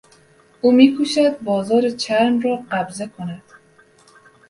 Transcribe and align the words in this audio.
او 0.61 0.71
میکوشد 0.71 1.39
بازار 1.39 1.89
چرم 1.89 2.39
را 2.39 2.59
قبضه 2.71 3.07
کند. 3.07 3.43